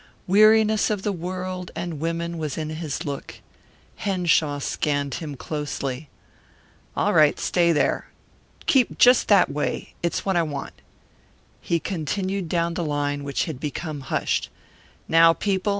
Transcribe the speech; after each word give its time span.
Weariness 0.25 0.89
of 0.89 1.03
the 1.03 1.11
world 1.11 1.69
and 1.75 1.99
women 1.99 2.39
was 2.39 2.57
in 2.57 2.71
his 2.71 3.05
look. 3.05 3.39
Henshaw 3.97 4.57
scanned 4.57 5.13
him 5.21 5.37
closely. 5.37 6.09
"All 6.97 7.13
right, 7.13 7.39
stay 7.39 7.71
there 7.71 8.07
keep 8.65 8.97
just 8.97 9.27
that 9.27 9.51
way 9.51 9.93
it's 10.01 10.25
what 10.25 10.35
I 10.35 10.41
want." 10.41 10.73
He 11.61 11.79
continued 11.79 12.49
down 12.49 12.73
the 12.73 12.83
line, 12.83 13.23
which 13.23 13.45
had 13.45 13.59
become 13.59 14.01
hushed. 14.01 14.49
"Now, 15.07 15.33
people. 15.33 15.69